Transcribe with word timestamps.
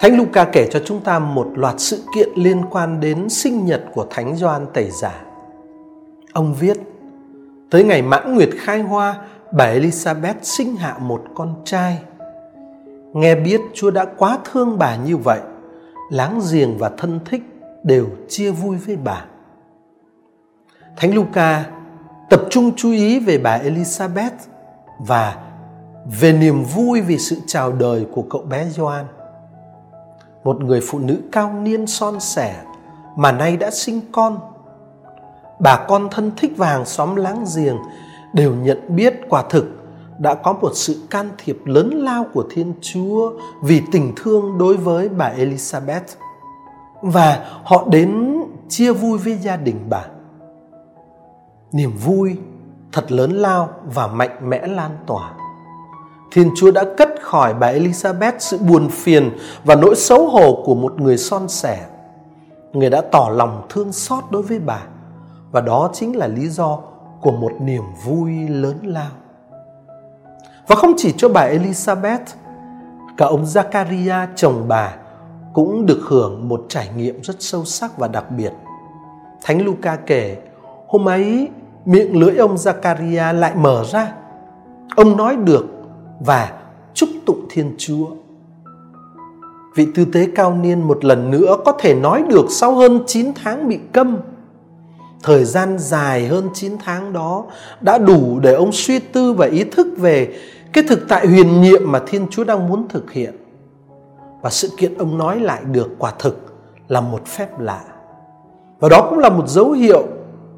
Thánh 0.00 0.16
Luca 0.16 0.44
kể 0.44 0.68
cho 0.70 0.80
chúng 0.84 1.00
ta 1.00 1.18
một 1.18 1.48
loạt 1.54 1.74
sự 1.78 2.02
kiện 2.14 2.28
liên 2.34 2.62
quan 2.70 3.00
đến 3.00 3.28
sinh 3.28 3.66
nhật 3.66 3.82
của 3.94 4.06
Thánh 4.10 4.36
Gioan 4.36 4.66
Tẩy 4.74 4.90
Giả. 4.90 5.22
Ông 6.32 6.54
viết, 6.54 6.76
tới 7.70 7.84
ngày 7.84 8.02
mãn 8.02 8.34
nguyệt 8.34 8.48
khai 8.58 8.80
hoa, 8.80 9.16
bà 9.52 9.74
Elizabeth 9.74 10.34
sinh 10.42 10.76
hạ 10.76 10.96
một 11.00 11.24
con 11.34 11.54
trai. 11.64 11.98
Nghe 13.12 13.34
biết 13.34 13.60
Chúa 13.74 13.90
đã 13.90 14.04
quá 14.04 14.38
thương 14.52 14.78
bà 14.78 14.96
như 14.96 15.16
vậy, 15.16 15.40
láng 16.10 16.40
giềng 16.52 16.78
và 16.78 16.90
thân 16.98 17.20
thích 17.24 17.42
đều 17.84 18.06
chia 18.28 18.50
vui 18.50 18.76
với 18.76 18.96
bà. 18.96 19.24
Thánh 20.96 21.14
Luca 21.14 21.64
tập 22.30 22.40
trung 22.50 22.72
chú 22.76 22.90
ý 22.90 23.20
về 23.20 23.38
bà 23.38 23.58
Elizabeth 23.58 24.30
và 24.98 25.36
về 26.20 26.32
niềm 26.32 26.64
vui 26.64 27.00
vì 27.00 27.18
sự 27.18 27.36
chào 27.46 27.72
đời 27.72 28.06
của 28.12 28.22
cậu 28.22 28.42
bé 28.42 28.64
Gioan. 28.64 29.04
Một 30.48 30.64
người 30.64 30.80
phụ 30.86 30.98
nữ 30.98 31.18
cao 31.32 31.52
niên 31.52 31.86
son 31.86 32.20
sẻ, 32.20 32.62
mà 33.16 33.32
nay 33.32 33.56
đã 33.56 33.70
sinh 33.70 34.00
con. 34.12 34.38
Bà 35.60 35.84
con 35.88 36.08
thân 36.10 36.32
thích 36.36 36.52
và 36.56 36.66
hàng 36.66 36.84
xóm 36.84 37.16
láng 37.16 37.44
giềng 37.56 37.76
đều 38.32 38.54
nhận 38.54 38.96
biết 38.96 39.14
quả 39.28 39.42
thực 39.50 39.64
đã 40.18 40.34
có 40.34 40.52
một 40.52 40.70
sự 40.74 41.06
can 41.10 41.28
thiệp 41.38 41.58
lớn 41.64 41.90
lao 41.90 42.26
của 42.34 42.44
Thiên 42.50 42.74
Chúa 42.80 43.32
vì 43.62 43.82
tình 43.92 44.12
thương 44.16 44.58
đối 44.58 44.76
với 44.76 45.08
bà 45.08 45.32
Elizabeth. 45.36 46.16
Và 47.02 47.46
họ 47.64 47.84
đến 47.90 48.40
chia 48.68 48.92
vui 48.92 49.18
với 49.18 49.36
gia 49.36 49.56
đình 49.56 49.76
bà. 49.90 50.04
Niềm 51.72 51.92
vui 52.04 52.36
thật 52.92 53.12
lớn 53.12 53.32
lao 53.32 53.68
và 53.94 54.06
mạnh 54.06 54.50
mẽ 54.50 54.66
lan 54.66 54.90
tỏa. 55.06 55.37
Thiên 56.30 56.50
Chúa 56.56 56.70
đã 56.70 56.84
cất 56.96 57.08
khỏi 57.20 57.54
bà 57.54 57.72
Elizabeth 57.72 58.32
sự 58.38 58.58
buồn 58.58 58.88
phiền 58.88 59.30
và 59.64 59.74
nỗi 59.74 59.94
xấu 59.96 60.28
hổ 60.28 60.62
của 60.64 60.74
một 60.74 61.00
người 61.00 61.18
son 61.18 61.48
sẻ. 61.48 61.86
Người 62.72 62.90
đã 62.90 63.00
tỏ 63.00 63.30
lòng 63.32 63.66
thương 63.68 63.92
xót 63.92 64.24
đối 64.30 64.42
với 64.42 64.58
bà 64.58 64.80
và 65.50 65.60
đó 65.60 65.90
chính 65.92 66.16
là 66.16 66.26
lý 66.26 66.48
do 66.48 66.78
của 67.20 67.32
một 67.32 67.52
niềm 67.60 67.82
vui 68.04 68.48
lớn 68.48 68.76
lao. 68.82 69.10
Và 70.66 70.76
không 70.76 70.92
chỉ 70.96 71.14
cho 71.16 71.28
bà 71.28 71.48
Elizabeth, 71.50 72.18
cả 73.16 73.26
ông 73.26 73.44
Zakaria 73.44 74.26
chồng 74.36 74.64
bà 74.68 74.94
cũng 75.52 75.86
được 75.86 76.00
hưởng 76.08 76.48
một 76.48 76.66
trải 76.68 76.88
nghiệm 76.96 77.22
rất 77.22 77.36
sâu 77.38 77.64
sắc 77.64 77.98
và 77.98 78.08
đặc 78.08 78.30
biệt. 78.30 78.52
Thánh 79.42 79.64
Luca 79.64 79.96
kể, 79.96 80.36
hôm 80.86 81.08
ấy 81.08 81.48
miệng 81.84 82.20
lưỡi 82.20 82.36
ông 82.36 82.54
Zakaria 82.54 83.32
lại 83.32 83.52
mở 83.54 83.84
ra. 83.84 84.12
Ông 84.96 85.16
nói 85.16 85.36
được 85.36 85.66
và 86.20 86.52
chúc 86.94 87.08
tụng 87.26 87.46
Thiên 87.50 87.74
Chúa. 87.78 88.06
Vị 89.74 89.86
tư 89.94 90.04
tế 90.04 90.28
cao 90.34 90.54
niên 90.54 90.82
một 90.82 91.04
lần 91.04 91.30
nữa 91.30 91.56
có 91.64 91.72
thể 91.72 91.94
nói 91.94 92.22
được 92.28 92.46
sau 92.50 92.74
hơn 92.74 93.00
9 93.06 93.32
tháng 93.34 93.68
bị 93.68 93.78
câm. 93.92 94.18
Thời 95.22 95.44
gian 95.44 95.78
dài 95.78 96.26
hơn 96.26 96.48
9 96.54 96.72
tháng 96.84 97.12
đó 97.12 97.44
đã 97.80 97.98
đủ 97.98 98.38
để 98.42 98.54
ông 98.54 98.72
suy 98.72 98.98
tư 98.98 99.32
và 99.32 99.46
ý 99.46 99.64
thức 99.64 99.86
về 99.96 100.34
cái 100.72 100.84
thực 100.88 101.08
tại 101.08 101.26
huyền 101.26 101.60
nhiệm 101.60 101.92
mà 101.92 102.00
Thiên 102.06 102.26
Chúa 102.30 102.44
đang 102.44 102.68
muốn 102.68 102.88
thực 102.88 103.12
hiện. 103.12 103.34
Và 104.42 104.50
sự 104.50 104.70
kiện 104.76 104.94
ông 104.94 105.18
nói 105.18 105.40
lại 105.40 105.62
được 105.72 105.90
quả 105.98 106.12
thực 106.18 106.54
là 106.88 107.00
một 107.00 107.26
phép 107.26 107.60
lạ. 107.60 107.80
Và 108.80 108.88
đó 108.88 109.06
cũng 109.10 109.18
là 109.18 109.28
một 109.28 109.48
dấu 109.48 109.72
hiệu 109.72 110.06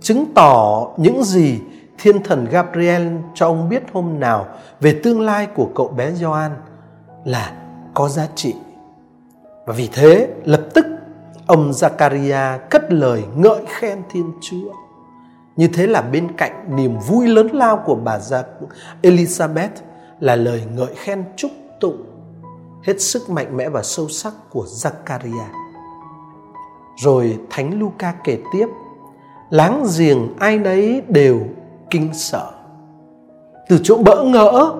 chứng 0.00 0.24
tỏ 0.34 0.88
những 0.96 1.24
gì 1.24 1.58
thiên 2.02 2.22
thần 2.22 2.46
Gabriel 2.50 3.08
cho 3.34 3.46
ông 3.46 3.68
biết 3.68 3.82
hôm 3.92 4.20
nào 4.20 4.46
về 4.80 5.00
tương 5.02 5.20
lai 5.20 5.46
của 5.46 5.68
cậu 5.74 5.88
bé 5.88 6.10
Gioan 6.10 6.50
là 7.24 7.52
có 7.94 8.08
giá 8.08 8.26
trị. 8.34 8.54
Và 9.66 9.74
vì 9.74 9.88
thế, 9.92 10.28
lập 10.44 10.60
tức 10.74 10.86
ông 11.46 11.70
Zakaria 11.70 12.58
cất 12.70 12.92
lời 12.92 13.24
ngợi 13.36 13.64
khen 13.68 14.02
Thiên 14.10 14.32
Chúa. 14.40 14.72
Như 15.56 15.68
thế 15.68 15.86
là 15.86 16.02
bên 16.02 16.36
cạnh 16.36 16.76
niềm 16.76 16.98
vui 16.98 17.28
lớn 17.28 17.48
lao 17.52 17.82
của 17.86 17.94
bà 17.94 18.18
Elizabeth 19.02 19.68
là 20.20 20.36
lời 20.36 20.62
ngợi 20.74 20.94
khen 20.94 21.24
chúc 21.36 21.50
tụng 21.80 22.02
hết 22.82 23.00
sức 23.00 23.30
mạnh 23.30 23.56
mẽ 23.56 23.68
và 23.68 23.82
sâu 23.82 24.08
sắc 24.08 24.32
của 24.50 24.64
Zakaria. 24.64 25.46
Rồi 27.02 27.38
Thánh 27.50 27.78
Luca 27.78 28.14
kể 28.24 28.38
tiếp, 28.52 28.66
láng 29.50 29.86
giềng 29.98 30.34
ai 30.38 30.58
nấy 30.58 31.02
đều 31.08 31.40
kinh 31.92 32.14
sợ. 32.14 32.50
Từ 33.68 33.78
chỗ 33.82 33.96
bỡ 33.96 34.24
ngỡ, 34.24 34.72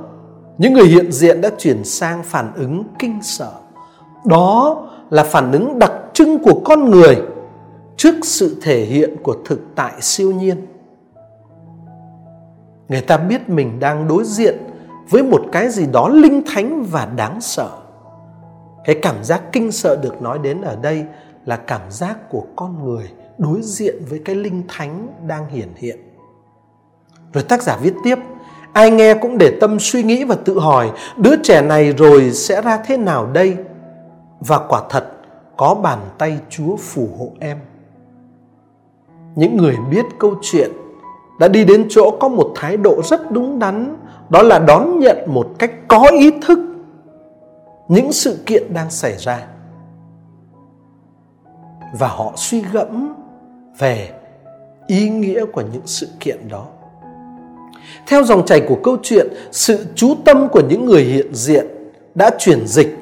những 0.58 0.72
người 0.72 0.86
hiện 0.86 1.12
diện 1.12 1.40
đã 1.40 1.50
chuyển 1.58 1.84
sang 1.84 2.22
phản 2.22 2.52
ứng 2.54 2.84
kinh 2.98 3.22
sợ. 3.22 3.52
Đó 4.26 4.88
là 5.10 5.24
phản 5.24 5.52
ứng 5.52 5.78
đặc 5.78 5.92
trưng 6.12 6.38
của 6.38 6.60
con 6.64 6.90
người 6.90 7.16
trước 7.96 8.14
sự 8.22 8.56
thể 8.62 8.84
hiện 8.84 9.16
của 9.22 9.36
thực 9.44 9.60
tại 9.74 9.92
siêu 10.00 10.32
nhiên. 10.32 10.66
Người 12.88 13.00
ta 13.00 13.16
biết 13.16 13.48
mình 13.48 13.80
đang 13.80 14.08
đối 14.08 14.24
diện 14.24 14.56
với 15.10 15.22
một 15.22 15.42
cái 15.52 15.70
gì 15.70 15.86
đó 15.92 16.08
linh 16.08 16.42
thánh 16.46 16.82
và 16.90 17.08
đáng 17.16 17.40
sợ. 17.40 17.70
Cái 18.84 18.98
cảm 19.02 19.24
giác 19.24 19.42
kinh 19.52 19.72
sợ 19.72 19.96
được 20.02 20.22
nói 20.22 20.38
đến 20.38 20.60
ở 20.60 20.76
đây 20.82 21.04
là 21.46 21.56
cảm 21.56 21.90
giác 21.90 22.30
của 22.30 22.44
con 22.56 22.84
người 22.84 23.10
đối 23.38 23.62
diện 23.62 23.94
với 24.10 24.22
cái 24.24 24.36
linh 24.36 24.62
thánh 24.68 25.08
đang 25.26 25.48
hiển 25.48 25.68
hiện. 25.76 26.11
Rồi 27.32 27.44
tác 27.44 27.62
giả 27.62 27.76
viết 27.82 27.94
tiếp, 28.04 28.18
ai 28.72 28.90
nghe 28.90 29.14
cũng 29.14 29.38
để 29.38 29.58
tâm 29.60 29.78
suy 29.80 30.02
nghĩ 30.02 30.24
và 30.24 30.34
tự 30.44 30.58
hỏi 30.58 30.90
đứa 31.16 31.36
trẻ 31.42 31.62
này 31.62 31.92
rồi 31.92 32.30
sẽ 32.30 32.62
ra 32.62 32.76
thế 32.86 32.96
nào 32.96 33.26
đây? 33.26 33.56
Và 34.40 34.58
quả 34.68 34.82
thật 34.90 35.04
có 35.56 35.74
bàn 35.74 35.98
tay 36.18 36.38
Chúa 36.50 36.76
phù 36.76 37.08
hộ 37.18 37.32
em. 37.40 37.58
Những 39.34 39.56
người 39.56 39.76
biết 39.90 40.04
câu 40.18 40.34
chuyện 40.42 40.70
đã 41.40 41.48
đi 41.48 41.64
đến 41.64 41.86
chỗ 41.90 42.10
có 42.20 42.28
một 42.28 42.52
thái 42.54 42.76
độ 42.76 43.02
rất 43.04 43.30
đúng 43.30 43.58
đắn, 43.58 43.96
đó 44.28 44.42
là 44.42 44.58
đón 44.58 44.98
nhận 44.98 45.16
một 45.26 45.46
cách 45.58 45.72
có 45.88 46.08
ý 46.20 46.30
thức 46.46 46.58
những 47.88 48.12
sự 48.12 48.38
kiện 48.46 48.74
đang 48.74 48.90
xảy 48.90 49.16
ra. 49.16 49.46
Và 51.98 52.08
họ 52.08 52.32
suy 52.36 52.62
gẫm 52.72 53.14
về 53.78 54.10
ý 54.86 55.10
nghĩa 55.10 55.44
của 55.46 55.62
những 55.72 55.86
sự 55.86 56.08
kiện 56.20 56.48
đó. 56.48 56.66
Theo 58.06 58.24
dòng 58.24 58.46
chảy 58.46 58.60
của 58.60 58.76
câu 58.82 58.96
chuyện, 59.02 59.26
sự 59.52 59.86
chú 59.94 60.14
tâm 60.24 60.48
của 60.48 60.62
những 60.68 60.84
người 60.84 61.04
hiện 61.04 61.34
diện 61.34 61.66
đã 62.14 62.30
chuyển 62.38 62.66
dịch 62.66 62.98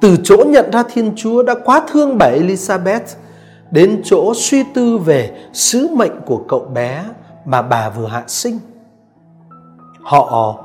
từ 0.00 0.16
chỗ 0.24 0.36
nhận 0.46 0.70
ra 0.70 0.82
Thiên 0.82 1.12
Chúa 1.16 1.42
đã 1.42 1.54
quá 1.64 1.82
thương 1.92 2.18
bà 2.18 2.30
Elizabeth 2.30 3.00
đến 3.70 4.02
chỗ 4.04 4.32
suy 4.34 4.64
tư 4.74 4.98
về 4.98 5.30
sứ 5.52 5.88
mệnh 5.96 6.20
của 6.26 6.44
cậu 6.48 6.60
bé 6.60 7.04
mà 7.44 7.62
bà 7.62 7.90
vừa 7.90 8.06
hạ 8.06 8.24
sinh. 8.26 8.58
Họ 10.02 10.56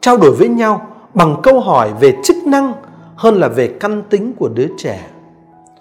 trao 0.00 0.16
đổi 0.16 0.30
với 0.30 0.48
nhau 0.48 0.86
bằng 1.14 1.36
câu 1.42 1.60
hỏi 1.60 1.92
về 2.00 2.16
chức 2.24 2.36
năng 2.46 2.72
hơn 3.16 3.34
là 3.34 3.48
về 3.48 3.76
căn 3.80 4.02
tính 4.10 4.32
của 4.38 4.48
đứa 4.48 4.68
trẻ. 4.78 5.06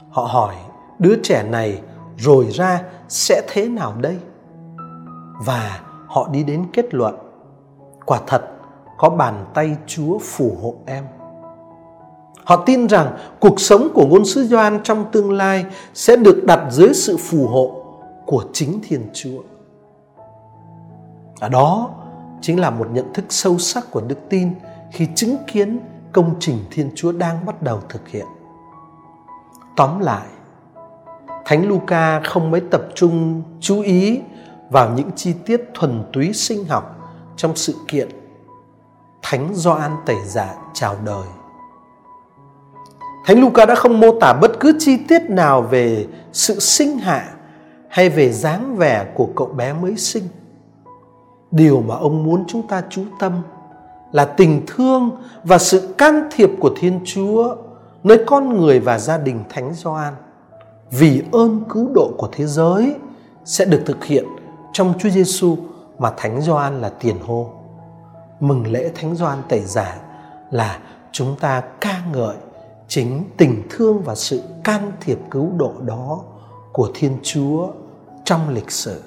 Họ 0.10 0.24
hỏi 0.24 0.56
đứa 1.00 1.16
trẻ 1.24 1.44
này 1.50 1.82
rồi 2.18 2.46
ra 2.52 2.82
sẽ 3.10 3.42
thế 3.48 3.68
nào 3.68 3.94
đây? 4.02 4.18
Và 5.46 5.80
họ 6.08 6.30
đi 6.32 6.44
đến 6.44 6.66
kết 6.74 6.94
luận 6.94 7.16
quả 8.06 8.20
thật 8.28 8.42
có 8.98 9.10
bàn 9.10 9.46
tay 9.54 9.76
Chúa 9.88 10.20
phù 10.20 10.58
hộ 10.62 10.76
em. 10.86 11.04
Họ 12.44 12.64
tin 12.66 12.88
rằng 12.88 13.18
cuộc 13.40 13.60
sống 13.60 13.88
của 13.94 14.08
ngôn 14.08 14.26
sứ 14.26 14.48
Gioan 14.48 14.80
trong 14.84 15.06
tương 15.12 15.32
lai 15.32 15.66
sẽ 15.94 16.16
được 16.16 16.44
đặt 16.46 16.68
dưới 16.72 16.94
sự 16.94 17.18
phù 17.18 17.48
hộ 17.48 17.84
của 18.26 18.44
chính 18.54 18.80
Thiên 18.84 19.10
Chúa. 19.14 19.42
Ở 21.40 21.50
đó 21.50 21.90
chính 22.42 22.60
là 22.60 22.70
một 22.70 22.88
nhận 22.92 23.14
thức 23.14 23.26
sâu 23.30 23.58
sắc 23.58 23.92
của 23.92 24.02
đức 24.02 24.18
tin 24.30 24.54
khi 24.92 25.08
chứng 25.16 25.36
kiến 25.48 25.80
công 26.12 26.36
trình 26.40 26.58
Thiên 26.72 26.90
Chúa 26.96 27.12
đang 27.12 27.46
bắt 27.46 27.62
đầu 27.62 27.80
thực 27.90 28.08
hiện. 28.08 28.26
Tóm 29.76 30.00
lại, 30.00 30.28
Thánh 31.46 31.68
Luca 31.68 32.22
không 32.26 32.52
mấy 32.52 32.62
tập 32.72 32.82
trung 32.96 33.42
chú 33.60 33.82
ý 33.82 34.22
vào 34.70 34.90
những 34.96 35.12
chi 35.16 35.34
tiết 35.46 35.62
thuần 35.74 36.04
túy 36.14 36.34
sinh 36.34 36.66
học 36.66 36.96
trong 37.36 37.56
sự 37.56 37.74
kiện 37.88 38.10
Thánh 39.22 39.50
Gioan 39.54 39.92
Tẩy 40.06 40.16
Giả 40.26 40.54
dạ 40.56 40.62
chào 40.74 40.96
đời. 41.06 41.28
Thánh 43.26 43.40
Luca 43.40 43.66
đã 43.66 43.76
không 43.76 44.00
mô 44.00 44.20
tả 44.20 44.34
bất 44.42 44.60
cứ 44.60 44.76
chi 44.80 44.98
tiết 44.98 45.22
nào 45.30 45.62
về 45.62 46.08
sự 46.34 46.60
sinh 46.60 46.98
hạ 46.98 47.34
hay 47.90 48.10
về 48.10 48.32
dáng 48.32 48.76
vẻ 48.76 49.06
của 49.16 49.30
cậu 49.36 49.48
bé 49.48 49.74
mới 49.74 49.98
sinh. 49.98 50.24
Điều 51.52 51.82
mà 51.82 51.96
ông 51.96 52.24
muốn 52.24 52.44
chúng 52.48 52.68
ta 52.68 52.84
chú 52.90 53.04
tâm 53.20 53.42
là 54.12 54.26
tình 54.26 54.62
thương 54.68 55.10
và 55.44 55.58
sự 55.58 55.94
can 55.98 56.30
thiệp 56.32 56.50
của 56.60 56.72
Thiên 56.80 57.00
Chúa 57.06 57.56
nơi 58.04 58.24
con 58.28 58.58
người 58.58 58.80
và 58.80 59.00
gia 59.00 59.18
đình 59.18 59.44
Thánh 59.50 59.74
Gioan. 59.74 60.14
Vì 60.92 61.24
ơn 61.32 61.64
cứu 61.70 61.90
độ 61.94 62.12
của 62.18 62.30
thế 62.32 62.46
giới 62.46 62.96
sẽ 63.46 63.66
được 63.66 63.82
thực 63.86 64.06
hiện 64.06 64.26
trong 64.76 64.94
Chúa 65.00 65.10
Giêsu 65.10 65.58
mà 66.00 66.14
Thánh 66.18 66.42
Gioan 66.42 66.82
là 66.82 66.90
tiền 66.90 67.20
hô. 67.26 67.50
Mừng 68.40 68.72
lễ 68.72 68.92
Thánh 68.96 69.16
Gioan 69.16 69.38
tẩy 69.50 69.60
giả 69.60 69.98
là 70.52 70.80
chúng 71.12 71.36
ta 71.40 71.62
ca 71.82 72.02
ngợi 72.14 72.36
chính 72.88 73.24
tình 73.38 73.64
thương 73.70 74.02
và 74.06 74.16
sự 74.16 74.42
can 74.64 74.92
thiệp 75.02 75.20
cứu 75.32 75.52
độ 75.58 75.74
đó 75.86 76.20
của 76.74 76.92
thiên 76.94 77.18
chúa 77.24 77.68
trong 78.26 78.50
lịch 78.50 78.72
sử 78.72 79.02